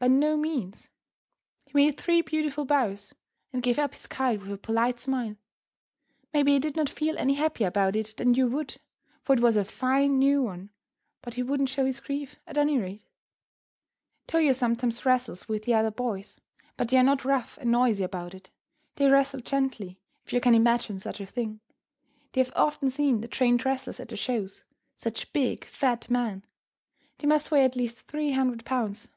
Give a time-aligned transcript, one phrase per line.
[0.00, 0.90] By no means!
[1.64, 3.14] He made three beautiful bows
[3.52, 5.36] and gave up his kite with a polite smile.
[6.34, 8.78] Maybe he did not feel any happier about it than you would,
[9.22, 10.70] for it was a fine new one,
[11.22, 13.04] but he wouldn't show his grief, at any rate.
[14.26, 16.38] Toyo sometimes wrestles with the other boys,
[16.76, 18.50] but they are not rough and noisy about it.
[18.96, 21.60] They wrestle gently, if you can imagine such a thing.
[22.32, 24.64] They have often seen the trained wrestlers at the shows;
[24.96, 26.44] such big, fat men.
[27.18, 29.08] They must weigh at least three hundred pounds.